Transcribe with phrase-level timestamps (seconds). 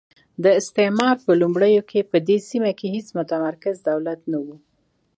[0.43, 4.55] د استعمار په لومړیو کې په دې سیمه کې هېڅ متمرکز دولت نه وو.